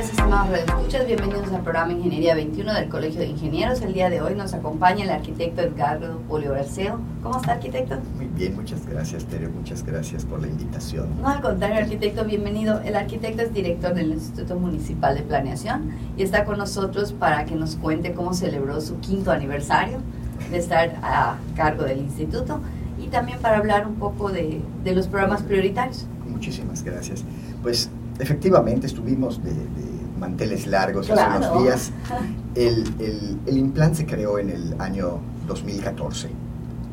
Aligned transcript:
días, 0.00 0.10
estimados 0.10 0.48
radioescuchas. 0.50 1.06
Bienvenidos 1.06 1.52
al 1.52 1.62
programa 1.62 1.92
Ingeniería 1.92 2.34
21 2.34 2.72
del 2.72 2.88
Colegio 2.88 3.20
de 3.20 3.26
Ingenieros. 3.26 3.82
El 3.82 3.92
día 3.92 4.08
de 4.08 4.22
hoy 4.22 4.34
nos 4.34 4.54
acompaña 4.54 5.04
el 5.04 5.10
arquitecto 5.10 5.60
Edgardo 5.60 6.18
Polio 6.28 6.52
Garceo. 6.52 6.98
¿Cómo 7.22 7.38
está, 7.38 7.52
arquitecto? 7.52 7.98
Muy 8.16 8.26
bien, 8.26 8.56
muchas 8.56 8.86
gracias, 8.86 9.24
Tere. 9.26 9.48
Muchas 9.48 9.84
gracias 9.84 10.24
por 10.24 10.40
la 10.40 10.48
invitación. 10.48 11.20
No, 11.20 11.28
al 11.28 11.42
contrario, 11.42 11.82
arquitecto, 11.82 12.24
bienvenido. 12.24 12.80
El 12.80 12.96
arquitecto 12.96 13.42
es 13.42 13.52
director 13.52 13.92
del 13.92 14.12
Instituto 14.12 14.56
Municipal 14.56 15.14
de 15.14 15.22
Planeación 15.22 15.90
y 16.16 16.22
está 16.22 16.44
con 16.46 16.56
nosotros 16.56 17.12
para 17.12 17.44
que 17.44 17.54
nos 17.54 17.76
cuente 17.76 18.14
cómo 18.14 18.32
celebró 18.32 18.80
su 18.80 18.98
quinto 19.00 19.30
aniversario 19.30 19.98
de 20.50 20.56
estar 20.56 20.96
a 21.02 21.36
cargo 21.56 21.84
del 21.84 21.98
instituto 21.98 22.60
y 22.98 23.08
también 23.08 23.38
para 23.40 23.58
hablar 23.58 23.86
un 23.86 23.96
poco 23.96 24.30
de, 24.30 24.62
de 24.82 24.94
los 24.94 25.08
programas 25.08 25.42
prioritarios. 25.42 26.06
Muchísimas 26.26 26.82
gracias. 26.82 27.22
Pues 27.62 27.90
efectivamente 28.20 28.86
estuvimos 28.86 29.42
de, 29.42 29.52
manteles 30.20 30.66
largos 30.66 31.10
hace 31.10 31.38
unos 31.38 31.62
días. 31.62 31.90
El, 32.56 32.82
el, 32.98 33.38
el, 33.46 33.58
Implant 33.58 33.94
se 33.94 34.06
creó 34.06 34.40
en 34.40 34.50
el 34.50 34.74
año 34.80 35.20
2014. 35.46 36.28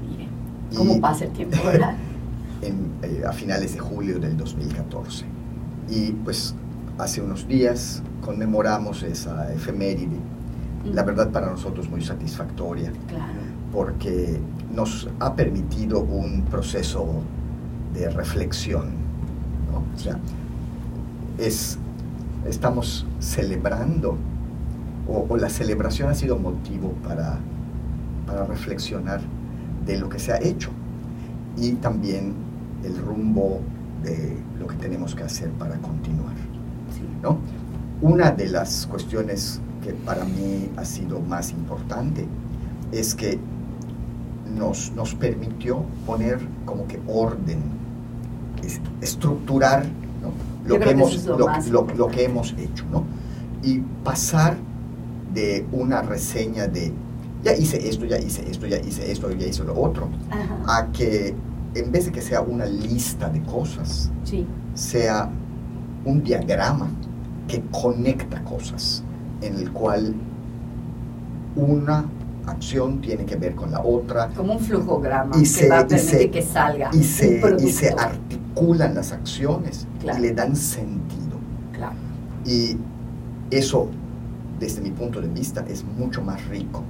Mire, 0.07 0.29
¿cómo 0.75 1.01
pasa 1.01 1.25
el 1.25 1.31
tiempo, 1.31 1.57
verdad? 1.65 1.95
en, 2.61 2.91
eh, 3.01 3.23
a 3.27 3.31
finales 3.31 3.73
de 3.73 3.79
julio 3.79 4.19
del 4.19 4.37
2014. 4.37 5.25
Y 5.89 6.11
pues 6.11 6.53
hace 6.99 7.21
unos 7.21 7.47
días 7.47 8.03
conmemoramos 8.21 9.01
esa 9.01 9.51
efeméride. 9.51 10.17
La 10.85 11.03
verdad 11.03 11.31
para 11.31 11.49
nosotros 11.49 11.89
muy 11.89 12.03
satisfactoria. 12.03 12.91
Claro. 13.07 13.33
Porque 13.71 14.39
nos 14.73 15.09
ha 15.19 15.35
permitido 15.35 16.01
un 16.01 16.43
proceso 16.43 17.07
de 17.93 18.09
reflexión. 18.09 18.91
¿no? 19.71 19.83
O 19.95 19.99
sea, 19.99 20.19
es, 21.37 21.77
estamos 22.45 23.05
celebrando, 23.19 24.17
o, 25.07 25.37
la 25.37 25.49
celebración 25.49 26.09
ha 26.09 26.13
sido 26.13 26.37
motivo 26.37 26.93
para, 27.03 27.39
para 28.25 28.45
reflexionar 28.45 29.21
de 29.85 29.97
lo 29.97 30.09
que 30.09 30.19
se 30.19 30.33
ha 30.33 30.41
hecho 30.41 30.69
y 31.55 31.73
también 31.73 32.33
el 32.83 32.97
rumbo 32.97 33.61
de 34.03 34.37
lo 34.59 34.67
que 34.67 34.75
tenemos 34.75 35.15
que 35.15 35.23
hacer 35.23 35.49
para 35.51 35.77
continuar. 35.77 36.35
¿no? 37.21 37.39
Una 38.01 38.31
de 38.31 38.47
las 38.47 38.85
cuestiones 38.85 39.59
que 39.83 39.93
para 39.93 40.23
mí 40.25 40.69
ha 40.75 40.85
sido 40.85 41.19
más 41.19 41.51
importante 41.51 42.27
es 42.91 43.15
que 43.15 43.39
nos, 44.55 44.91
nos 44.91 45.15
permitió 45.15 45.83
poner 46.05 46.39
como 46.65 46.87
que 46.87 46.99
orden, 47.07 47.59
estructurar 49.01 49.85
lo 50.67 50.79
que, 50.79 50.89
hemos, 50.89 51.25
lo, 51.25 52.07
que 52.07 52.23
hemos 52.23 52.53
hecho, 52.57 52.85
¿no? 52.91 53.05
Y 53.63 53.79
pasar 54.03 54.57
de 55.33 55.65
una 55.71 56.01
reseña 56.01 56.67
de 56.67 56.93
ya 57.43 57.53
hice 57.53 57.87
esto, 57.87 58.05
ya 58.05 58.17
hice 58.17 58.49
esto, 58.49 58.67
ya 58.67 58.77
hice 58.77 59.11
esto, 59.11 59.31
ya 59.31 59.47
hice 59.47 59.63
lo 59.63 59.79
otro, 59.79 60.09
a 60.67 60.87
que 60.91 61.35
en 61.75 61.91
vez 61.91 62.05
de 62.05 62.11
que 62.11 62.21
sea 62.21 62.41
una 62.41 62.65
lista 62.65 63.29
de 63.29 63.41
cosas, 63.43 64.11
sea 64.73 65.29
un 66.05 66.23
diagrama 66.23 66.89
que 67.47 67.61
conecta 67.71 68.43
cosas, 68.43 69.03
en 69.41 69.55
el 69.55 69.71
cual 69.71 70.15
una 71.55 72.05
acción 72.45 73.01
tiene 73.01 73.25
que 73.25 73.35
ver 73.35 73.55
con 73.55 73.71
la 73.71 73.81
otra. 73.81 74.29
Como 74.29 74.53
un 74.53 74.59
flujograma 74.59 75.35
y 75.37 75.39
que 75.39 75.45
se, 75.45 75.69
va 75.69 75.79
a 75.79 75.87
permitir 75.87 76.31
que 76.31 76.41
salga. 76.41 76.89
Y 76.93 77.03
se, 77.03 77.41
y 77.59 77.69
se 77.69 77.93
articulan 78.57 78.95
las 78.95 79.11
acciones 79.11 79.87
y 80.01 80.19
le 80.19 80.33
dan 80.33 80.55
sentido. 80.55 81.37
Claro. 81.73 81.95
Y 82.45 82.77
eso, 83.51 83.89
desde 84.59 84.81
mi 84.81 84.91
punto 84.91 85.21
de 85.21 85.27
vista, 85.27 85.65
es 85.67 85.83
mucho 85.83 86.21
más 86.21 86.45
rico 86.47 86.83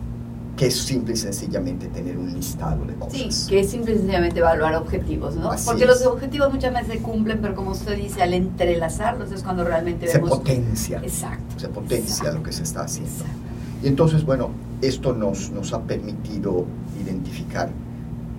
que 0.55 0.71
simple 0.71 1.13
y 1.13 1.17
sencillamente 1.17 1.85
tener 1.87 2.17
un 2.17 2.33
listado 2.33 2.83
de 2.83 2.95
cosas. 2.95 3.13
Sí, 3.13 3.49
que 3.49 3.59
es 3.59 3.69
simple 3.69 3.93
y 3.93 3.97
sencillamente 3.97 4.39
evaluar 4.39 4.73
objetivos, 4.75 5.35
¿no? 5.35 5.51
Porque 5.63 5.85
los 5.85 6.03
objetivos 6.03 6.51
muchas 6.51 6.73
veces 6.73 6.93
se 6.93 6.99
cumplen, 6.99 7.39
pero 7.41 7.53
como 7.53 7.71
usted 7.71 7.95
dice, 7.95 8.23
al 8.23 8.33
entrelazarlos 8.33 9.31
es 9.31 9.43
cuando 9.43 9.63
realmente 9.63 10.07
se 10.07 10.19
potencia. 10.19 10.99
Exacto. 11.03 11.59
Se 11.59 11.69
potencia 11.69 12.31
lo 12.31 12.41
que 12.41 12.51
se 12.51 12.63
está 12.63 12.81
haciendo. 12.81 13.23
Y 13.83 13.87
entonces, 13.87 14.25
bueno, 14.25 14.49
esto 14.81 15.13
nos, 15.13 15.51
nos 15.51 15.73
ha 15.73 15.83
permitido 15.83 16.65
identificar 16.99 17.69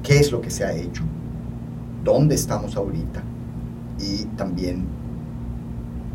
qué 0.03 0.19
es 0.19 0.33
lo 0.33 0.41
que 0.41 0.51
se 0.51 0.65
ha 0.65 0.73
hecho, 0.73 1.05
dónde 2.05 2.35
estamos 2.35 2.77
ahorita 2.77 3.23
y 3.99 4.25
también 4.37 4.87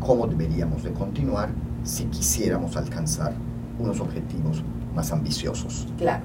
cómo 0.00 0.26
deberíamos 0.26 0.82
de 0.82 0.92
continuar 0.92 1.50
si 1.82 2.04
quisiéramos 2.04 2.76
alcanzar 2.76 3.32
unos 3.78 4.00
objetivos 4.00 4.62
más 4.94 5.12
ambiciosos. 5.12 5.88
Claro, 5.98 6.22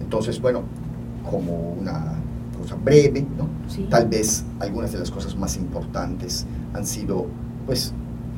Entonces, 0.00 0.40
bueno, 0.40 0.62
como 1.28 1.72
una 1.72 2.14
cosa 2.58 2.76
breve, 2.76 3.26
¿no? 3.36 3.48
tal 3.88 4.08
vez 4.08 4.44
algunas 4.60 4.92
de 4.92 4.98
las 4.98 5.10
cosas 5.10 5.36
más 5.36 5.56
importantes 5.56 6.46
han 6.74 6.86
sido, 6.86 7.26
pues, 7.66 7.92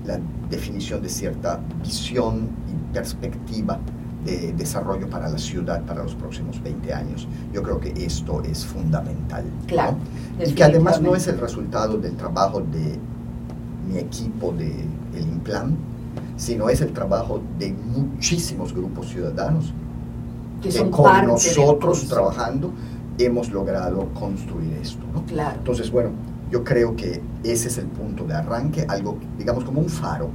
la 0.07 0.19
definición 0.51 1.03
de 1.03 1.09
cierta 1.09 1.61
visión 1.83 2.49
y 2.69 2.95
perspectiva 2.95 3.79
de 4.25 4.53
desarrollo 4.53 5.09
para 5.09 5.29
la 5.29 5.39
ciudad 5.39 5.83
para 5.83 6.03
los 6.03 6.15
próximos 6.15 6.63
20 6.63 6.93
años. 6.93 7.29
Yo 7.53 7.63
creo 7.63 7.81
que 7.81 7.93
esto 8.05 8.43
es 8.43 8.65
fundamental. 8.65 9.45
Claro. 9.67 9.97
Y 10.45 10.53
que 10.53 10.65
además 10.65 11.01
no 11.01 11.15
es 11.15 11.27
el 11.29 11.39
resultado 11.39 11.99
del 11.99 12.17
trabajo 12.17 12.61
de 12.61 12.99
mi 13.89 13.99
equipo 13.99 14.53
de 14.53 14.71
el 15.15 15.23
Implan, 15.23 15.77
sino 16.37 16.69
es 16.69 16.81
el 16.81 16.93
trabajo 16.93 17.41
de 17.59 17.73
muchísimos 17.73 18.73
grupos 18.73 19.09
ciudadanos 19.09 19.73
que, 20.63 20.91
con 20.91 21.27
nosotros 21.27 22.09
trabajando 22.09 22.73
hemos 23.19 23.51
logrado 23.51 24.09
construir 24.15 24.73
esto. 24.83 25.05
¿no? 25.13 25.25
Claro. 25.27 25.57
Entonces, 25.59 25.91
bueno, 25.91 26.11
yo 26.51 26.65
creo 26.65 26.97
que 26.97 27.21
ese 27.43 27.69
es 27.69 27.79
el 27.79 27.87
punto 27.87 28.25
de 28.25 28.35
arranque, 28.35 28.85
algo, 28.89 29.19
digamos, 29.39 29.65
como 29.65 29.81
un 29.81 29.89
faro, 29.89 30.31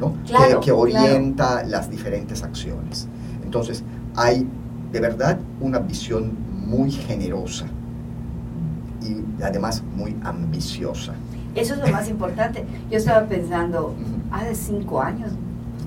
¿no? 0.00 0.14
que, 0.60 0.72
orienta 0.72 1.64
las 1.64 1.90
diferentes 1.90 2.42
acciones. 2.42 3.08
Entonces, 3.56 3.82
hay 4.14 4.46
de 4.92 5.00
verdad 5.00 5.38
una 5.60 5.78
visión 5.78 6.32
muy 6.66 6.90
generosa 6.90 7.66
y 9.02 9.42
además 9.42 9.82
muy 9.96 10.14
ambiciosa. 10.22 11.14
Eso 11.54 11.74
es 11.74 11.80
lo 11.80 11.88
más 11.88 12.08
importante. 12.10 12.64
Yo 12.90 12.98
estaba 12.98 13.26
pensando, 13.26 13.94
hace 14.30 14.54
cinco 14.54 15.00
años 15.00 15.30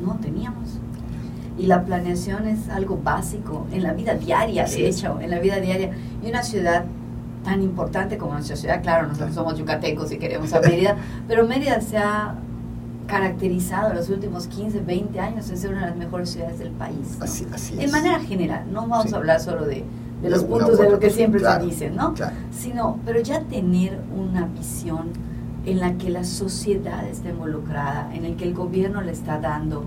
no 0.04 0.16
teníamos. 0.16 0.80
Y 1.60 1.68
la 1.68 1.86
planeación 1.86 2.48
es 2.48 2.70
algo 2.70 3.00
básico 3.04 3.68
en 3.72 3.84
la 3.84 3.94
vida 3.94 4.16
diaria, 4.16 4.66
de 4.66 4.88
hecho, 4.88 5.20
en 5.22 5.30
la 5.30 5.40
vida 5.40 5.60
diaria. 5.60 5.92
Y 6.24 6.30
una 6.30 6.42
ciudad 6.42 6.86
tan 7.44 7.62
importante 7.62 8.18
como 8.18 8.34
nuestra 8.34 8.56
ciudad, 8.56 8.82
claro, 8.82 9.08
nosotros 9.08 9.36
somos 9.36 9.58
yucatecos 9.60 10.12
y 10.12 10.18
queremos 10.18 10.54
a 10.54 10.62
Mérida, 10.62 10.98
pero 11.28 11.46
Mérida 11.46 11.82
se 11.82 11.98
ha 11.98 12.36
caracterizado 13.10 13.94
los 13.94 14.10
últimos 14.10 14.48
15, 14.48 14.82
20 14.82 15.20
años 15.20 15.50
en 15.50 15.58
ser 15.58 15.72
una 15.72 15.82
de 15.82 15.88
las 15.88 15.98
mejores 15.98 16.30
ciudades 16.30 16.60
del 16.60 16.72
país. 16.72 17.18
Así, 17.20 17.46
así 17.52 17.74
es. 17.74 17.86
En 17.86 17.92
manera 17.92 18.20
general, 18.20 18.66
no 18.72 18.88
vamos 18.88 19.12
a 19.12 19.18
hablar 19.18 19.42
solo 19.42 19.66
de, 19.66 19.84
de 20.22 20.30
los 20.30 20.44
puntos 20.44 20.78
de 20.78 20.90
lo 20.90 21.00
que 21.00 21.10
siempre 21.10 21.42
se 21.42 21.60
dicen, 21.60 21.96
¿no? 21.96 22.14
Sino, 22.52 23.00
pero 23.06 23.20
ya 23.20 23.42
tener 23.42 24.00
una 24.16 24.46
visión 24.46 25.10
en 25.66 25.80
la 25.80 25.98
que 25.98 26.10
la 26.10 26.24
sociedad 26.24 27.06
está 27.08 27.30
involucrada, 27.30 28.14
en 28.14 28.26
el 28.26 28.36
que 28.36 28.46
el 28.46 28.54
gobierno 28.54 29.02
le 29.02 29.12
está 29.12 29.40
dando 29.40 29.84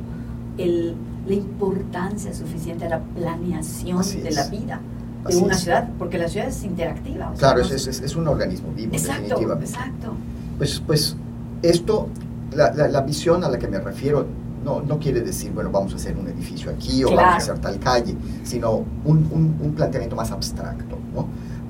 el, 0.58 0.94
la 1.26 1.34
importancia 1.34 2.34
suficiente 2.34 2.86
a 2.86 2.88
la 2.88 3.00
planeación 3.00 4.02
de 4.22 4.30
la 4.32 4.48
vida 4.48 4.80
de 5.28 5.36
una 5.36 5.54
ciudad, 5.54 5.88
porque 5.98 6.18
la 6.18 6.28
ciudad 6.28 6.48
es 6.48 6.64
interactiva. 6.64 7.32
claro, 7.38 7.60
es, 7.60 7.70
es, 7.70 8.00
es, 8.00 8.16
un 8.16 8.26
organismo 8.26 8.72
vivo, 8.74 8.92
exacto, 8.92 9.22
definitivamente. 9.22 9.70
Exacto. 9.70 10.14
Pues, 10.58 10.82
pues 10.84 11.16
esto 11.62 12.08
la, 12.54 12.72
la, 12.72 13.00
visión 13.00 13.44
a 13.44 13.48
la 13.48 13.58
que 13.58 13.68
me 13.68 13.78
refiero 13.78 14.26
no, 14.64 14.80
no, 14.80 14.98
quiere 14.98 15.20
decir, 15.22 15.52
bueno, 15.52 15.70
vamos 15.70 15.92
a 15.92 15.96
hacer 15.96 16.16
un 16.16 16.28
edificio 16.28 16.70
aquí 16.70 17.02
o 17.04 17.08
vamos 17.08 17.20
a 17.20 17.36
hacer 17.36 17.58
tal 17.58 17.78
calle, 17.80 18.14
sino 18.44 18.84
un, 19.04 19.56
un, 19.60 19.72
planteamiento 19.74 20.14
más 20.14 20.30
abstracto, 20.30 20.98
¿no? 21.14 21.26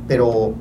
Pero 0.07 0.55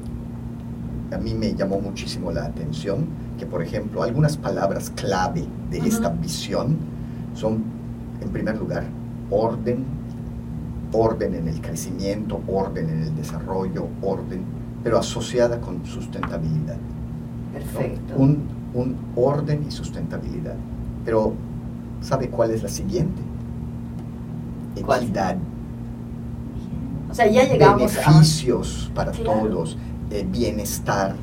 a 1.12 1.18
mí 1.18 1.34
me 1.34 1.54
llamó 1.54 1.82
muchísimo 1.82 2.32
la 2.32 2.46
atención 2.46 3.06
que, 3.38 3.46
por 3.46 3.62
ejemplo, 3.62 4.02
algunas 4.02 4.38
palabras 4.38 4.92
clave 4.96 5.46
de 5.70 5.80
esta 5.80 6.10
visión 6.10 6.78
son, 7.34 7.64
en 8.22 8.30
primer 8.30 8.58
lugar, 8.58 8.86
orden, 9.30 9.84
orden 10.94 11.36
en 11.36 11.48
el 11.48 11.60
crecimiento, 11.62 12.42
orden 12.48 12.90
en 12.90 13.04
el 13.04 13.16
desarrollo, 13.16 13.88
orden, 14.02 14.44
pero 14.84 15.00
asociada 15.00 15.60
con 15.60 15.86
sustentabilidad. 15.86 16.78
Perfecto. 17.54 18.16
Un, 18.16 18.61
un 18.74 18.96
orden 19.16 19.66
y 19.68 19.72
sustentabilidad. 19.72 20.56
Pero, 21.06 21.34
¿sabe 22.02 22.30
cuál 22.30 22.52
es 22.52 22.64
la 22.64 22.70
siguiente? 22.70 23.22
Equidad. 24.76 25.38
O 27.10 27.14
sea, 27.14 27.28
ya 27.28 27.44
llegamos 27.44 27.94
Beneficios 27.94 28.90
para 28.96 29.12
todos, 29.12 29.78
eh, 30.10 30.26
bienestar, 30.30 31.16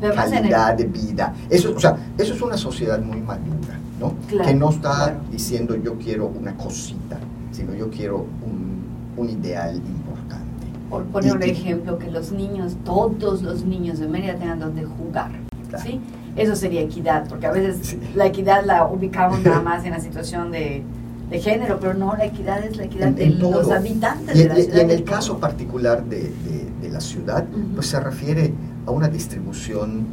calidad 0.00 0.74
de 0.74 0.84
vida. 0.84 1.32
Eso, 1.48 1.74
o 1.76 1.78
sea, 1.78 1.96
eso 2.16 2.34
es 2.34 2.42
una 2.42 2.56
sociedad 2.56 3.00
muy 3.00 3.20
madura. 3.20 3.78
¿no? 4.00 4.14
Claro, 4.28 4.48
que 4.48 4.54
no 4.54 4.70
está 4.70 4.90
claro. 4.90 5.20
diciendo 5.30 5.76
yo 5.76 5.94
quiero 5.98 6.26
una 6.26 6.56
cosita, 6.56 7.18
sino 7.50 7.74
yo 7.74 7.90
quiero 7.90 8.26
un, 8.46 8.84
un 9.16 9.28
ideal 9.28 9.76
importante. 9.76 10.66
Por 10.88 11.04
poner 11.04 11.36
un 11.36 11.42
ejemplo, 11.42 11.98
que 11.98 12.10
los 12.10 12.32
niños, 12.32 12.76
todos 12.84 13.42
los 13.42 13.64
niños 13.64 13.98
de 13.98 14.08
Mérida 14.08 14.36
tengan 14.36 14.60
donde 14.60 14.84
jugar. 14.84 15.32
Claro. 15.68 15.84
¿sí? 15.84 16.00
Eso 16.38 16.54
sería 16.56 16.80
equidad, 16.82 17.28
porque 17.28 17.46
a 17.46 17.50
veces 17.52 17.78
Sí. 17.82 17.98
la 18.14 18.26
equidad 18.26 18.64
la 18.64 18.86
ubicamos 18.86 19.40
nada 19.42 19.60
más 19.60 19.84
en 19.84 19.90
la 19.90 20.00
situación 20.00 20.50
de, 20.52 20.82
de 21.30 21.40
género, 21.40 21.78
pero 21.80 21.94
no, 21.94 22.16
la 22.16 22.26
equidad 22.26 22.64
es 22.64 22.76
la 22.76 22.84
equidad 22.84 23.08
En- 23.08 23.14
de 23.16 23.24
en 23.24 23.38
los 23.40 23.70
habitantes 23.70 24.36
Y, 24.36 24.38
de 24.44 24.48
la 24.48 24.58
y- 24.58 24.62
y 24.62 24.64
ciudad. 24.64 24.80
en 24.80 24.90
el 24.90 25.02
todo. 25.04 25.14
caso 25.16 25.38
particular 25.38 26.04
de, 26.04 26.20
de- 26.20 26.68
de 26.80 26.88
la 26.90 27.00
ciudad, 27.00 27.44
Ujú. 27.50 27.74
pues 27.74 27.88
se 27.88 27.98
refiere 28.00 28.52
a 28.86 28.90
una 28.90 29.08
distribución 29.08 30.06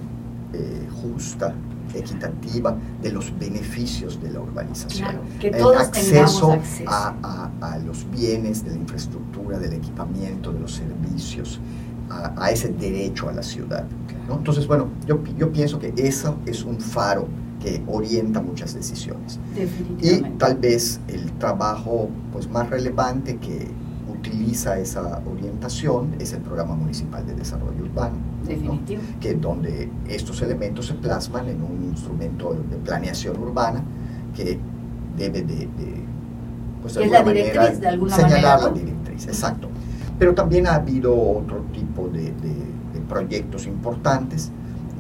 eh, 0.54 0.88
justa, 1.02 1.54
equitativa 1.94 2.76
de 3.02 3.12
los 3.12 3.38
beneficios 3.40 4.22
de 4.22 4.32
la 4.32 4.40
urbanización. 4.42 5.10
Claro, 5.10 5.20
que 5.40 5.48
el 5.50 5.58
todos 5.58 5.78
acceso, 5.82 6.12
tengamos 6.48 6.66
acceso. 6.66 6.90
A, 6.90 7.14
a- 7.62 7.74
a 7.74 7.78
los 7.80 8.10
bienes 8.12 8.64
de 8.64 8.72
la 8.72 8.78
infraestructura, 8.78 9.60
del 9.60 9.74
equipamiento, 9.74 10.52
de 10.52 10.60
los 10.60 10.74
servicios, 10.74 11.60
a, 12.10 12.34
a 12.44 12.52
ese 12.52 12.70
derecho 12.70 13.30
a 13.30 13.34
la 13.34 13.44
ciudad. 13.44 13.86
¿no? 14.28 14.36
Entonces, 14.36 14.68
bueno, 14.68 14.88
yo, 15.06 15.20
yo 15.38 15.52
pienso 15.52 15.80
que 15.80 15.94
eso 15.98 16.38
es 16.46 16.64
un 16.64 16.80
faro 16.80 17.28
que 17.62 17.82
orienta 17.88 18.42
muchas 18.42 18.74
decisiones. 18.74 19.40
Y 20.02 20.22
tal 20.38 20.56
vez 20.58 21.00
el 21.08 21.32
trabajo 21.34 22.10
pues, 22.32 22.50
más 22.50 22.70
relevante 22.70 23.38
que 23.38 23.68
utiliza 24.12 24.80
esa 24.80 25.22
orientación 25.32 26.16
es 26.20 26.34
el 26.34 26.42
Programa 26.42 26.76
Municipal 26.76 27.26
de 27.26 27.34
Desarrollo 27.34 27.84
Urbano, 27.84 28.16
¿no? 28.64 28.80
Que 29.20 29.34
donde 29.36 29.90
estos 30.08 30.42
elementos 30.42 30.88
se 30.88 30.94
plasman 30.96 31.48
en 31.50 31.62
un 31.62 31.90
instrumento 31.92 32.54
de 32.54 32.78
planeación 32.78 33.40
urbana 33.40 33.84
que 34.36 34.60
debe 35.18 35.42
de, 35.42 35.56
de, 35.56 35.68
pues, 36.82 36.96
de 36.96 37.06
Es 37.06 37.12
la 37.12 37.24
directriz, 37.24 37.56
manera 37.56 37.80
de 37.80 37.88
alguna 37.88 38.16
señalar 38.16 38.42
manera, 38.42 38.58
la 38.58 38.68
¿no? 38.70 38.74
directriz, 38.74 39.28
exacto. 39.28 39.70
Pero 40.20 40.34
también 40.34 40.68
ha 40.68 40.76
habido 40.76 41.14
otro 41.14 41.62
tipo 41.74 42.08
de, 42.08 42.24
de- 42.32 42.76
de 42.94 43.00
proyectos 43.10 43.68
importantes 43.68 44.52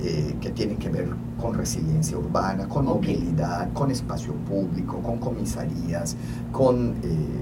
eh, 0.01 0.35
que 0.41 0.49
tienen 0.49 0.77
que 0.77 0.89
ver 0.89 1.07
con 1.41 1.53
resiliencia 1.53 2.17
urbana, 2.17 2.67
con 2.67 2.85
movilidad, 2.85 3.71
con 3.73 3.91
espacio 3.91 4.33
público, 4.33 4.99
con 5.01 5.17
comisarías, 5.19 6.17
con 6.51 6.95
eh, 7.03 7.41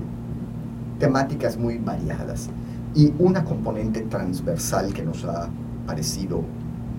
temáticas 0.99 1.57
muy 1.57 1.77
variadas. 1.79 2.49
Y 2.95 3.11
una 3.17 3.43
componente 3.43 4.01
transversal 4.01 4.93
que 4.93 5.03
nos 5.03 5.25
ha 5.25 5.49
parecido 5.87 6.41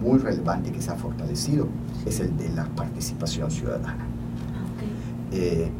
muy 0.03 0.19
relevante 0.19 0.70
y 0.70 0.73
que 0.73 0.82
se 0.82 0.91
ha 0.91 0.97
fortalecido 0.97 1.69
es 2.05 2.19
el 2.20 2.37
de 2.37 2.49
la 2.50 2.65
participación 2.65 3.50
ciudadana. 3.50 3.97
Eh, 5.32 5.70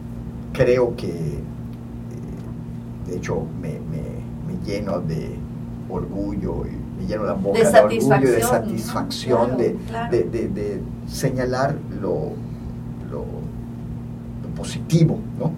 creo 0.53 0.95
que, 0.97 1.09
eh, 1.09 1.43
de 3.09 3.17
hecho, 3.17 3.43
me, 3.61 3.71
me- 3.91 4.24
me 4.47 4.55
lleno 4.67 5.01
de 5.01 5.35
orgullo 5.91 6.65
y 6.67 7.01
me 7.03 7.07
lleno 7.07 7.25
la 7.25 7.35
boca 7.35 7.59
De 7.59 7.65
de, 7.71 7.79
orgullo, 7.81 8.31
de 8.31 8.41
satisfacción, 8.41 8.41
¿no? 8.41 8.49
satisfacción, 8.49 9.47
Claro, 9.47 9.57
de, 9.59 9.75
claro. 9.89 10.11
de- 10.17 10.25
de- 10.25 10.49
de 10.49 10.81
señalar 11.07 11.77
lo, 12.01 12.33
lo- 13.11 13.25
lo 14.43 14.49
positivo, 14.57 15.19
¿no? 15.39 15.53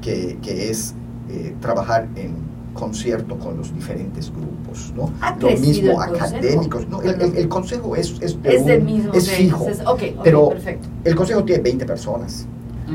que, 0.00 0.38
que 0.42 0.70
es 0.70 0.94
eh, 1.30 1.54
trabajar 1.60 2.08
en 2.16 2.34
concierto 2.74 3.36
con 3.38 3.56
los 3.56 3.74
diferentes 3.74 4.30
grupos, 4.30 4.92
¿no? 4.96 5.10
¿Ha 5.20 5.36
Lo 5.36 5.50
mismo 5.50 6.00
académicos, 6.00 6.88
¿no? 6.88 7.02
El, 7.02 7.20
el- 7.20 7.36
el 7.36 7.48
consejo 7.48 7.96
es, 7.96 8.14
es, 8.20 8.40
de 8.40 8.54
Es 8.54 8.64
del 8.64 8.80
un- 8.80 8.86
mismo. 8.86 9.12
es 9.14 9.28
ok, 9.28 9.34
fijo, 9.34 9.58
entonces, 9.66 9.86
ok, 9.86 10.02
ok, 10.16 10.20
pero 10.22 10.48
perfecto. 10.50 10.88
el 11.04 11.14
consejo 11.16 11.44
tiene 11.44 11.62
20 11.62 11.84
personas, 11.86 12.46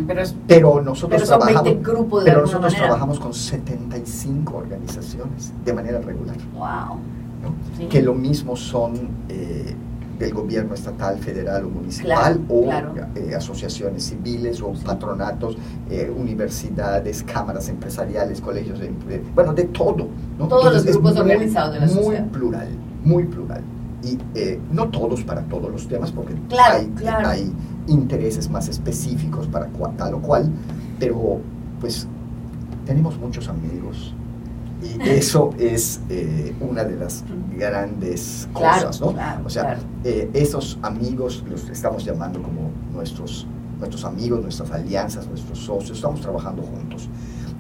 Pero 0.08 0.22
es 0.22 0.36
pero 0.48 0.82
nosotros 0.82 1.22
Pero 1.22 1.28
trabajamos, 1.38 1.64
20 1.64 1.92
grupos 1.92 2.24
pero 2.24 2.42
nosotros 2.42 2.64
manera. 2.72 2.86
trabajamos 2.88 3.20
con 3.20 3.34
75 3.34 4.58
organizaciones 4.58 5.52
de 5.64 5.74
manera 5.74 6.00
regular, 6.02 6.36
wow. 6.54 6.98
¿no? 7.44 7.54
Sí. 7.78 7.86
que 7.88 8.02
lo 8.02 8.14
mismo 8.14 8.56
son 8.56 8.94
eh, 9.30 9.76
del 10.18 10.34
gobierno 10.34 10.74
estatal, 10.76 11.18
federal 11.18 11.66
o 11.66 11.70
municipal, 11.70 12.38
Claro, 12.38 12.40
o 12.50 12.64
claro. 12.64 12.94
eh, 13.16 13.34
asociaciones 13.36 14.04
civiles 14.06 14.62
o 14.62 14.74
Sí. 14.76 14.84
patronatos, 14.86 15.58
eh, 15.90 16.14
universidades, 16.16 17.24
cámaras 17.24 17.68
empresariales, 17.68 18.40
colegios, 18.40 18.80
de, 18.80 18.92
bueno, 19.36 19.54
de 19.54 19.64
todo. 19.66 20.08
¿no? 20.38 20.48
Todos 20.48 20.66
los 20.66 20.74
Entonces, 20.76 20.90
es 20.92 20.96
grupos 20.98 21.14
muy- 21.14 21.22
organizados 21.32 21.74
de 21.74 21.80
la 21.82 21.86
Muy 21.88 21.96
sociedad. 21.96 22.28
plural, 22.28 22.68
muy 23.04 23.24
plural. 23.26 23.62
Y 24.04 24.20
eh, 24.36 24.60
no 24.72 24.90
todos 24.90 25.24
para 25.24 25.42
todos 25.44 25.72
los 25.72 25.88
temas, 25.88 26.12
porque 26.12 26.34
Claro, 26.50 26.80
hay, 26.80 26.94
hay 27.26 27.54
intereses 27.88 28.50
más 28.50 28.68
específicos 28.70 29.48
para 29.48 29.68
cua- 29.72 29.96
tal 29.98 30.14
o 30.16 30.20
cual, 30.22 30.50
pero 31.00 31.40
pues 31.80 32.08
tenemos 32.86 33.18
muchos 33.18 33.48
amigos 33.48 34.14
y 34.82 35.08
eso 35.08 35.52
es 35.58 36.02
eh, 36.10 36.54
una 36.60 36.84
de 36.84 36.98
las 36.98 37.24
grandes 37.58 38.48
Claro, 38.54 38.88
cosas, 38.88 39.02
¿no? 39.02 39.14
claro, 39.14 39.42
o 39.46 39.50
sea, 39.50 39.64
claro. 39.64 39.80
eh, 40.04 40.30
esos 40.34 40.78
amigos 40.82 41.44
los 41.50 41.70
estamos 41.70 42.04
llamando 42.04 42.42
como 42.42 42.70
nuestros, 42.94 43.48
nuestros 43.80 44.04
amigos, 44.04 44.42
nuestras 44.42 44.72
alianzas, 44.72 45.28
nuestros 45.28 45.60
socios, 45.60 45.98
estamos 45.98 46.20
trabajando 46.22 46.64
juntos. 46.64 47.08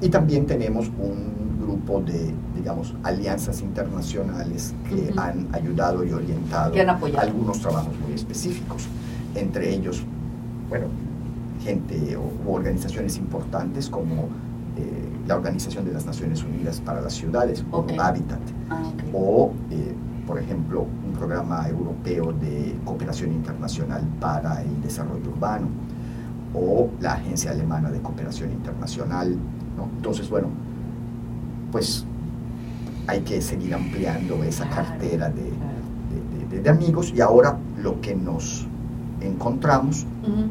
Y 0.01 0.09
también 0.09 0.45
tenemos 0.45 0.87
un 0.99 1.33
grupo 1.61 2.01
de, 2.01 2.33
digamos, 2.57 2.93
alianzas 3.03 3.61
internacionales 3.61 4.73
que 4.89 5.13
han 5.17 5.47
ayudado 5.53 6.03
y 6.03 6.11
orientado 6.11 6.73
han 6.75 6.89
algunos 7.17 7.59
trabajos 7.61 7.93
muy 8.05 8.13
específicos. 8.13 8.83
Entre 9.35 9.74
ellos, 9.74 10.03
bueno, 10.69 10.85
gente 11.63 12.15
o 12.18 12.51
organizaciones 12.51 13.18
importantes 13.18 13.89
como 13.89 14.24
eh, 14.77 15.09
la 15.27 15.35
Organización 15.35 15.85
de 15.85 15.94
las 15.94 16.06
Naciones 16.06 16.44
Unidas 16.44 16.81
para 16.81 17.01
las 17.01 17.13
Ciudades, 17.13 17.63
o. 17.71 17.85
Habitat, 18.00 18.39
Ah, 18.69 18.81
ok. 18.85 19.03
o, 19.13 19.51
eh, 19.71 19.94
por 20.27 20.39
ejemplo, 20.39 20.85
un 21.06 21.13
programa 21.13 21.68
europeo 21.68 22.33
de 22.33 22.75
cooperación 22.85 23.31
internacional 23.31 24.01
para 24.19 24.62
el 24.62 24.81
desarrollo 24.81 25.30
urbano, 25.31 25.68
o 26.56 26.89
la 27.01 27.13
Agencia 27.13 27.51
Alemana 27.51 27.89
de 27.91 28.00
Cooperación 28.00 28.51
Internacional. 28.51 29.36
¿no? 29.77 29.89
Entonces, 29.97 30.29
bueno, 30.29 30.47
pues 31.71 32.06
hay 33.07 33.21
que 33.21 33.41
seguir 33.41 33.74
ampliando 33.74 34.44
esa 34.44 34.69
cartera 34.69 35.29
de, 35.29 35.41
claro. 35.41 36.50
de- 36.50 36.55
de- 36.57 36.62
de 36.62 36.69
amigos 36.69 37.12
y 37.15 37.22
ahora 37.22 37.57
lo 37.81 38.00
que 38.01 38.15
nos 38.15 38.67
encontramos 39.27 40.06
Ujú. 40.24 40.46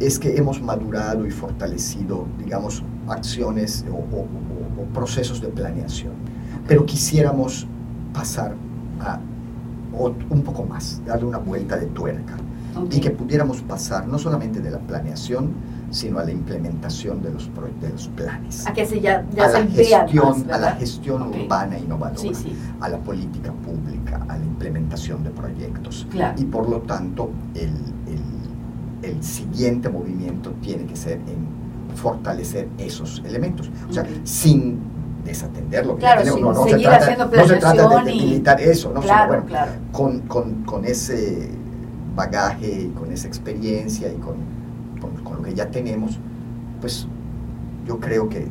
es 0.00 0.18
que 0.18 0.36
hemos 0.36 0.60
madurado 0.62 1.26
y 1.26 1.30
fortalecido, 1.30 2.26
digamos, 2.38 2.82
acciones 3.08 3.84
o, 3.90 3.94
o- 3.94 4.20
o- 4.20 4.82
o 4.82 4.84
procesos 4.94 5.40
de 5.40 5.48
planeación. 5.48 6.12
Pero 6.66 6.84
quisiéramos 6.86 7.66
pasar 8.12 8.54
a 9.00 9.18
un 10.30 10.42
poco 10.42 10.64
más, 10.64 11.02
darle 11.06 11.26
una 11.26 11.38
vuelta 11.38 11.76
de 11.76 11.86
tuerca 11.86 12.34
Ok. 12.76 12.94
y 12.94 13.00
que 13.00 13.10
pudiéramos 13.10 13.60
pasar 13.60 14.08
no 14.08 14.18
solamente 14.18 14.60
de 14.60 14.70
la 14.70 14.78
planeación, 14.78 15.50
sino 15.92 16.18
a 16.18 16.24
la 16.24 16.32
implementación 16.32 17.22
de 17.22 17.30
los, 17.30 17.46
pro- 17.48 17.68
de 17.80 17.90
los 17.90 18.08
planes. 18.08 18.66
A 18.66 18.72
que 18.72 18.84
se 18.84 19.00
ya, 19.00 19.24
ya 19.34 19.44
a 19.44 19.48
se 19.50 19.58
la 19.64 19.66
gestión, 19.70 20.46
más, 20.46 20.56
a 20.56 20.58
la 20.58 20.72
gestión 20.72 21.22
urbana 21.22 21.78
innovadora, 21.78 22.18
Sí, 22.18 22.34
sí. 22.34 22.56
a 22.80 22.88
la 22.88 22.98
política 22.98 23.52
pública, 23.52 24.20
a 24.28 24.36
la 24.38 24.44
implementación 24.44 25.22
de 25.22 25.30
proyectos. 25.30 26.06
Claro. 26.10 26.34
Y 26.40 26.44
por 26.46 26.68
lo 26.68 26.80
tanto, 26.80 27.30
el, 27.54 27.68
el- 28.08 29.10
el 29.10 29.22
siguiente 29.22 29.88
movimiento 29.88 30.50
tiene 30.62 30.86
que 30.86 30.96
ser 30.96 31.14
en 31.26 31.96
fortalecer 31.96 32.68
esos 32.78 33.22
elementos. 33.26 33.70
O 33.88 33.92
sea, 33.92 34.04
sin 34.24 34.78
desatender 35.24 35.84
lo 35.86 35.94
que 35.96 36.00
Claro, 36.00 36.22
tenemos. 36.22 36.40
No, 36.40 36.52
no 36.52 36.64
se 36.64 36.78
trata, 36.78 37.26
no 37.26 37.46
se 37.46 37.56
trata 37.56 38.02
de 38.04 38.12
y- 38.12 38.18
debilitar 38.18 38.60
eso, 38.60 38.88
¿no? 38.94 39.02
Sino, 39.02 39.12
Claro, 39.12 39.28
bueno, 39.28 39.44
claro. 39.46 39.72
con, 39.92 40.20
con- 40.20 40.62
con 40.64 40.84
ese 40.84 41.50
bagaje 42.16 42.82
y 42.82 42.88
con 42.98 43.12
esa 43.12 43.26
experiencia 43.28 44.12
y 44.12 44.16
con 44.16 44.36
lo 45.42 45.48
que 45.48 45.54
ya 45.54 45.70
tenemos, 45.70 46.18
pues 46.80 47.06
yo 47.86 47.98
creo 47.98 48.28
que 48.28 48.46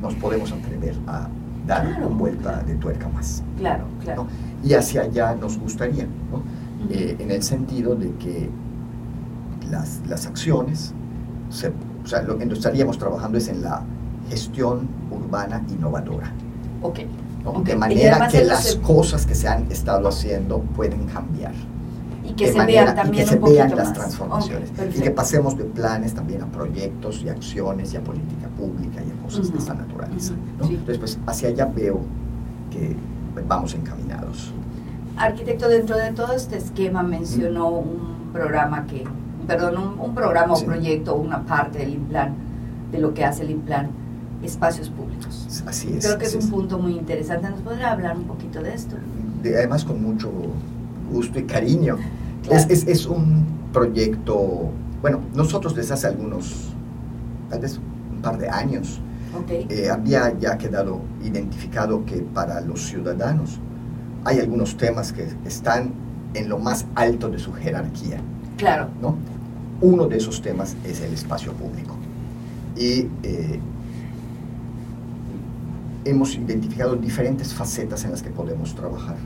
nos 0.00 0.14
podemos 0.14 0.52
atrever 0.52 0.94
a 1.06 1.28
dar 1.66 1.86
Claro, 1.86 2.06
una 2.06 2.16
vuelta 2.16 2.62
de 2.62 2.74
tuerca 2.76 3.08
más. 3.08 3.42
Claro, 3.58 3.84
claro. 4.02 4.24
¿no? 4.24 4.68
Y 4.68 4.74
hacia 4.74 5.02
allá 5.02 5.34
nos 5.34 5.58
gustaría, 5.58 6.04
¿no? 6.04 6.42
Eh, 6.90 7.16
en 7.18 7.30
el 7.30 7.42
sentido 7.42 7.94
de 7.94 8.12
que 8.16 8.50
las, 9.70 10.00
las 10.08 10.26
acciones, 10.26 10.92
se, 11.50 11.68
o 11.68 12.06
sea, 12.06 12.22
lo 12.22 12.36
que 12.36 12.44
estaríamos 12.44 12.98
trabajando 12.98 13.38
es 13.38 13.48
en 13.48 13.62
la 13.62 13.82
gestión 14.28 14.88
urbana 15.10 15.62
innovadora. 15.68 16.32
Ok. 16.82 17.00
¿no? 17.44 17.50
Ok. 17.50 17.66
De 17.66 17.76
manera 17.76 18.28
que 18.28 18.44
las 18.44 18.76
cosas 18.76 19.26
que 19.26 19.34
se 19.34 19.48
han 19.48 19.70
estado 19.70 20.08
haciendo 20.08 20.60
pueden 20.60 21.06
cambiar. 21.06 21.52
Y 22.32 22.34
que 22.34 22.46
de 22.46 22.52
se 22.52 22.58
manera- 22.58 22.84
vean 22.84 22.96
también 22.96 23.14
y 23.14 23.24
que 23.24 23.28
se 23.30 23.34
un 23.36 23.40
poquito 23.40 23.58
vean 23.58 23.76
las 23.76 23.88
más. 23.88 23.98
transformaciones. 23.98 24.70
Ok, 24.70 24.96
y 24.96 25.00
que 25.00 25.10
pasemos 25.10 25.56
de 25.56 25.64
planes 25.64 26.14
también 26.14 26.42
a 26.42 26.46
proyectos 26.46 27.22
y 27.22 27.28
acciones 27.28 27.92
y 27.92 27.96
a 27.96 28.00
política 28.00 28.48
pública 28.56 29.02
y 29.06 29.10
a 29.10 29.22
cosas 29.22 29.46
Ujú, 29.46 29.52
de 29.52 29.58
esta 29.58 29.74
naturaleza. 29.74 30.32
ujú, 30.32 30.42
¿no? 30.58 30.66
sí. 30.66 30.74
Entonces, 30.74 30.98
pues 30.98 31.18
hacia 31.26 31.48
allá 31.48 31.66
veo 31.66 32.00
que 32.70 32.96
vamos 33.46 33.74
encaminados. 33.74 34.52
Arquitecto, 35.16 35.68
dentro 35.68 35.96
de 35.96 36.12
todo 36.12 36.32
este 36.32 36.56
esquema 36.56 37.02
mencionó 37.02 37.68
un 37.68 38.30
programa 38.32 38.86
que 38.86 39.04
perdón, 39.46 39.98
un, 39.98 40.14
programa 40.14 40.54
o 40.54 40.64
proyecto, 40.64 41.14
una 41.16 41.44
parte 41.44 41.78
del 41.78 41.94
Implan, 41.94 42.34
de 42.90 42.98
lo 42.98 43.14
que 43.14 43.24
hace 43.24 43.42
el 43.42 43.50
Implan, 43.50 43.90
espacios 44.42 44.88
públicos. 44.88 45.62
Así 45.66 45.94
es. 45.96 46.04
Creo 46.04 46.18
que 46.18 46.26
es, 46.26 46.34
un 46.34 46.48
punto 46.50 46.78
muy 46.78 46.92
interesante. 46.96 47.48
¿Nos 47.50 47.60
podrá 47.60 47.92
hablar 47.92 48.16
un 48.16 48.24
poquito 48.24 48.62
de 48.62 48.74
esto? 48.74 48.96
además, 49.44 49.84
con 49.84 50.02
mucho 50.02 50.30
gusto 51.10 51.38
y 51.38 51.44
cariño. 51.44 51.96
Es, 52.50 52.68
es, 52.68 52.86
es, 52.86 53.06
un 53.06 53.46
proyecto, 53.72 54.70
bueno, 55.00 55.20
nosotros 55.34 55.74
desde 55.74 55.94
hace 55.94 56.08
algunos, 56.08 56.72
tal 57.48 57.60
vez 57.60 57.78
un 58.10 58.20
par 58.20 58.38
de 58.38 58.48
años, 58.48 59.00
eh, 59.48 59.88
había 59.90 60.38
ya 60.38 60.58
quedado 60.58 61.00
identificado 61.24 62.04
que 62.04 62.16
para 62.16 62.60
los 62.60 62.82
ciudadanos 62.86 63.58
hay 64.24 64.40
algunos 64.40 64.76
temas 64.76 65.12
que 65.12 65.26
están 65.46 65.92
en 66.34 66.48
lo 66.48 66.58
más 66.58 66.86
alto 66.94 67.28
de 67.28 67.38
su 67.38 67.52
jerarquía. 67.52 68.20
Claro. 68.56 68.88
¿no? 69.00 69.16
Uno 69.80 70.06
de 70.06 70.18
esos 70.18 70.42
temas 70.42 70.76
es 70.84 71.00
el 71.00 71.14
espacio 71.14 71.52
público. 71.52 71.96
Y 72.76 73.08
eh, 73.22 73.60
hemos 76.04 76.34
identificado 76.34 76.96
diferentes 76.96 77.54
facetas 77.54 78.04
en 78.04 78.12
las 78.12 78.22
que 78.22 78.30
podemos 78.30 78.74
trabajar. 78.74 79.16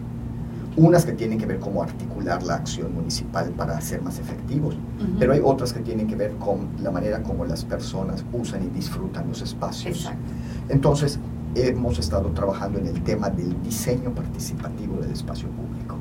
Unas 0.76 1.06
que 1.06 1.12
tienen 1.12 1.38
que 1.38 1.47
ver 1.47 1.59
cómo 1.59 1.83
articular 1.83 2.42
la 2.42 2.56
acción 2.56 2.95
municipal 2.95 3.50
para 3.50 3.80
ser 3.80 4.02
más 4.02 4.18
efectivos, 4.18 4.76
pero 5.18 5.33
hay 5.33 5.40
otras 5.42 5.73
que 5.73 5.80
tienen 5.80 6.06
que 6.06 6.16
ver 6.16 6.33
con 6.37 6.68
la 6.83 6.90
manera 6.90 7.23
como 7.23 7.47
las 7.47 7.64
personas 7.64 8.25
usan 8.33 8.62
y 8.64 8.66
disfrutan 8.68 9.26
los 9.28 9.40
espacios. 9.40 9.97
Exacto. 9.97 10.33
Entonces, 10.68 11.18
hemos 11.54 11.99
estado 11.99 12.30
trabajando 12.30 12.78
en 12.78 12.88
el 12.88 13.02
tema 13.02 13.30
del 13.30 13.61
diseño 13.62 14.14
participativo 14.14 14.97
del 15.00 15.12
espacio 15.12 15.49
público. 15.49 15.97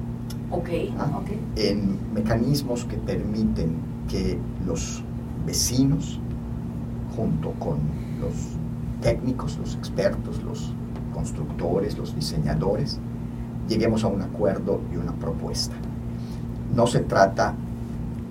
Okay, 0.51 0.93
¿Ah? 0.99 1.21
En 1.55 1.97
mecanismos 2.13 2.85
que 2.85 2.97
permiten 2.97 3.77
que 4.09 4.37
los 4.65 5.03
vecinos, 5.45 6.19
junto 7.15 7.51
con 7.53 7.77
los 8.19 8.33
técnicos, 9.01 9.57
los 9.57 9.75
expertos, 9.75 10.43
los 10.43 10.73
constructores, 11.13 11.97
los 11.97 12.15
diseñadores, 12.15 12.99
lleguemos 13.67 14.03
a 14.03 14.07
un 14.07 14.21
acuerdo 14.21 14.81
y 14.93 14.97
una 14.97 15.13
propuesta. 15.13 15.75
No 16.73 16.87
se 16.87 16.99
trata, 16.99 17.53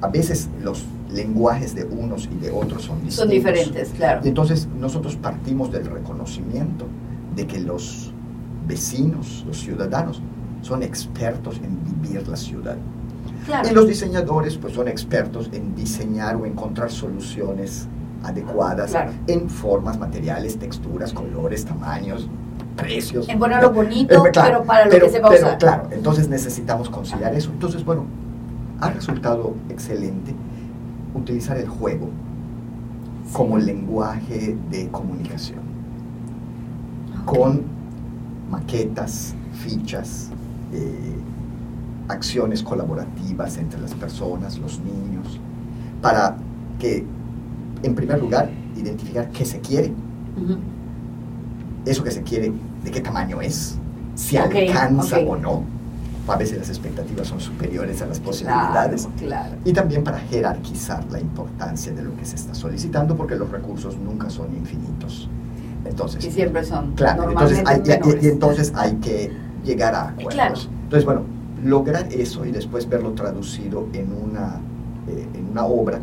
a 0.00 0.08
veces 0.08 0.48
los 0.62 0.84
lenguajes 1.10 1.74
de 1.74 1.84
unos 1.84 2.28
y 2.32 2.36
de 2.36 2.50
otros 2.50 2.82
son 2.82 2.96
distintos. 2.96 3.16
Son 3.16 3.28
diferentes, 3.28 3.90
claro. 3.90 4.20
Y 4.24 4.28
entonces 4.28 4.68
nosotros 4.78 5.16
partimos 5.16 5.70
del 5.70 5.86
reconocimiento 5.86 6.86
de 7.34 7.46
que 7.46 7.60
los 7.60 8.12
vecinos, 8.66 9.44
los 9.46 9.58
ciudadanos, 9.58 10.20
son 10.62 10.82
expertos 10.82 11.60
en 11.62 11.78
vivir 11.84 12.26
la 12.26 12.36
ciudad. 12.36 12.76
Claro. 13.46 13.68
Y 13.68 13.74
los 13.74 13.86
diseñadores 13.86 14.56
pues 14.56 14.74
son 14.74 14.88
expertos 14.88 15.50
en 15.52 15.74
diseñar 15.74 16.36
o 16.36 16.46
encontrar 16.46 16.90
soluciones 16.90 17.86
adecuadas 18.22 18.94
en 19.26 19.50
formas, 19.50 19.98
materiales, 19.98 20.58
texturas, 20.58 21.12
colores, 21.12 21.64
tamaños, 21.66 22.28
precios. 22.76 23.28
En 23.28 23.38
ponerlo 23.38 23.72
bonito, 23.72 24.22
pero 24.32 24.64
para 24.64 24.86
lo 24.86 24.90
que 24.90 25.10
se 25.10 25.20
va 25.20 25.28
a 25.28 25.32
usar. 25.32 25.58
Claro, 25.58 25.88
entonces 25.90 26.28
necesitamos 26.28 26.90
conciliar 26.90 27.34
eso. 27.34 27.50
Entonces, 27.50 27.84
bueno, 27.84 28.04
ha 28.80 28.90
resultado 28.90 29.54
excelente 29.68 30.34
utilizar 31.14 31.56
el 31.56 31.68
juego 31.68 32.08
como 33.32 33.58
lenguaje 33.58 34.56
de 34.70 34.88
comunicación, 34.88 35.60
con 37.24 37.62
maquetas, 38.50 39.34
fichas, 39.52 40.30
eh, 40.72 41.14
acciones 42.08 42.62
colaborativas 42.62 43.56
entre 43.56 43.80
las 43.80 43.94
personas, 43.94 44.58
los 44.58 44.80
niños, 44.80 45.40
para 46.02 46.36
que, 46.78 47.04
en 47.82 47.94
primer 47.94 48.20
lugar, 48.20 48.50
identificar 48.76 49.30
qué 49.30 49.44
se 49.44 49.60
quiere 49.60 49.92
eso 51.84 52.02
que 52.02 52.10
se 52.10 52.22
quiere, 52.22 52.52
de 52.82 52.90
qué 52.90 53.00
tamaño 53.00 53.40
es, 53.40 53.76
si 54.14 54.36
alcanza 54.36 55.18
o 55.18 55.36
no. 55.36 55.62
A 56.26 56.36
veces 56.36 56.56
las 56.56 56.70
expectativas 56.70 57.26
son 57.28 57.38
superiores 57.38 58.00
a 58.00 58.06
las 58.06 58.18
posibilidades. 58.18 59.08
Y 59.64 59.74
también 59.74 60.02
para 60.02 60.18
jerarquizar 60.20 61.04
la 61.10 61.20
importancia 61.20 61.92
de 61.92 62.02
lo 62.02 62.16
que 62.16 62.24
se 62.24 62.36
está 62.36 62.54
solicitando, 62.54 63.14
porque 63.14 63.36
los 63.36 63.50
recursos 63.50 63.98
nunca 63.98 64.30
son 64.30 64.54
infinitos. 64.56 65.28
Entonces, 65.84 66.24
y 66.24 66.30
siempre 66.30 66.64
son. 66.64 66.94
Claro, 66.94 67.28
entonces 67.28 67.62
hay, 67.66 67.82
y, 68.22 68.28
entonces 68.28 68.72
hay 68.74 68.94
que 68.96 69.30
llegar 69.64 69.94
a 69.94 70.08
acuerdos. 70.08 70.70
Entonces, 70.84 71.04
bueno, 71.04 71.22
lograr 71.62 72.06
eso 72.10 72.46
y 72.46 72.52
después 72.52 72.88
verlo 72.88 73.12
traducido 73.12 73.86
en 73.92 74.10
una, 74.12 74.60
eh, 75.08 75.28
en 75.34 75.50
una 75.50 75.66
obra 75.66 75.98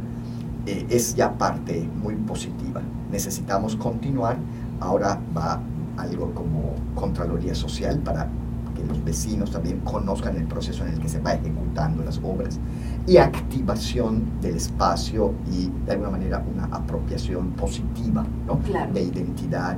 eh, 0.66 0.86
es 0.90 1.16
ya 1.16 1.34
parte 1.34 1.88
muy 2.02 2.16
positiva. 2.16 2.82
Necesitamos 3.12 3.76
continuar. 3.76 4.38
Ahora 4.82 5.20
va 5.36 5.62
algo 5.98 6.34
como 6.34 6.74
Contraloría 6.96 7.56
Social 7.56 8.00
para 8.00 8.28
que 8.76 8.84
los 8.84 9.04
vecinos 9.04 9.52
también 9.52 9.80
conozcan 9.82 10.36
el 10.38 10.46
proceso 10.46 10.86
en 10.86 10.94
el 10.94 11.00
que 11.00 11.08
se 11.08 11.20
va 11.20 11.34
ejecutando 11.34 12.04
las 12.04 12.20
obras 12.24 12.60
y 13.06 13.18
activación 13.18 14.24
del 14.42 14.56
espacio 14.56 15.34
y 15.52 15.70
de 15.86 15.92
alguna 15.94 16.12
manera 16.12 16.44
una 16.54 16.66
apropiación 16.66 17.52
positiva 17.52 18.26
¿no? 18.48 18.60
de 18.94 19.02
identidad. 19.02 19.78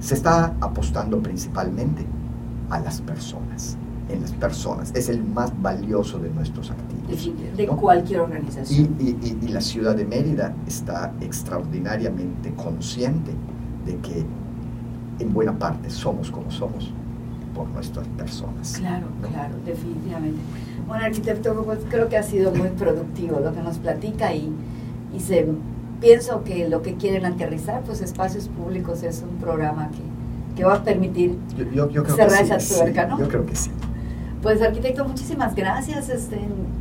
Se 0.00 0.14
está 0.14 0.54
apostando 0.60 1.18
principalmente 1.22 2.04
a 2.70 2.80
las 2.80 3.00
personas, 3.00 3.76
en 4.08 4.20
las 4.20 4.32
personas. 4.32 4.92
Es 4.94 5.08
el 5.08 5.22
más 5.22 5.52
valioso 5.62 6.18
de 6.18 6.30
nuestros 6.30 6.70
activos. 6.70 7.30
De, 7.56 7.66
cualquier 7.68 8.20
organización. 8.20 8.96
Y, 8.98 9.10
y, 9.10 9.38
y 9.42 9.48
la 9.48 9.60
ciudad 9.60 9.94
de 9.94 10.04
Mérida 10.04 10.54
está 10.66 11.12
extraordinariamente 11.20 12.52
consciente 12.54 13.32
de 13.86 13.96
que 13.98 14.24
en 15.18 15.32
buena 15.32 15.58
parte 15.58 15.90
somos 15.90 16.30
como 16.30 16.50
somos 16.50 16.92
por 17.54 17.68
nuestras 17.68 18.06
personas. 18.08 18.76
Claro, 18.78 19.06
claro, 19.28 19.54
definitivamente. 19.64 20.40
Bueno, 20.86 21.04
arquitecto, 21.04 21.54
pues 21.64 21.80
creo 21.90 22.08
que 22.08 22.16
ha 22.16 22.22
sido 22.22 22.52
muy 22.52 22.68
productivo 22.68 23.40
lo 23.40 23.52
que 23.52 23.60
nos 23.60 23.78
platica 23.78 24.34
y, 24.34 24.52
y 25.14 25.20
se, 25.20 25.46
pienso 26.00 26.42
que 26.44 26.68
lo 26.68 26.82
que 26.82 26.94
quieren 26.94 27.24
aterrizar, 27.24 27.82
pues 27.82 28.00
espacios 28.00 28.48
públicos 28.48 29.02
es 29.02 29.22
un 29.22 29.36
programa 29.38 29.90
que, 29.90 30.56
que 30.56 30.64
va 30.64 30.74
a 30.74 30.82
permitir 30.84 31.38
cerrar 32.16 32.42
esa 32.42 32.58
tuerca, 32.58 33.06
¿no? 33.06 33.18
Yo 33.18 33.28
creo 33.28 33.46
que 33.46 33.54
sí. 33.54 33.70
Pues 34.42 34.60
arquitecto, 34.60 35.04
muchísimas 35.04 35.54
gracias. 35.54 36.08
Este, 36.08 36.36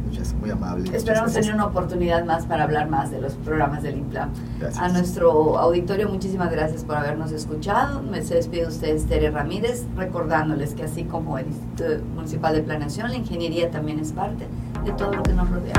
Muchas, 0.07 0.33
muy 0.33 0.49
amable. 0.49 0.97
Esperamos 0.97 1.31
tener 1.31 1.53
una 1.53 1.65
oportunidad 1.67 2.25
más 2.25 2.45
para 2.47 2.63
hablar 2.63 2.89
más 2.89 3.11
de 3.11 3.21
los 3.21 3.33
programas 3.33 3.83
del 3.83 3.99
IMPLAN. 3.99 4.31
A 4.77 4.89
nuestro 4.89 5.59
auditorio, 5.59 6.09
muchísimas 6.09 6.51
gracias 6.51 6.83
por 6.83 6.95
habernos 6.95 7.31
escuchado. 7.31 8.01
Me 8.01 8.23
se 8.23 8.35
despide 8.35 8.67
usted, 8.67 8.99
Tere 9.07 9.29
Ramírez, 9.29 9.85
recordándoles 9.95 10.73
que 10.73 10.83
así 10.83 11.03
como 11.03 11.37
el 11.37 11.47
Instituto 11.47 12.03
Municipal 12.15 12.55
de 12.55 12.63
Planeación, 12.63 13.09
la 13.09 13.17
ingeniería 13.17 13.69
también 13.69 13.99
es 13.99 14.11
parte 14.11 14.47
de 14.83 14.91
todo 14.93 15.13
lo 15.13 15.21
que 15.21 15.33
nos 15.33 15.47
rodea. 15.49 15.73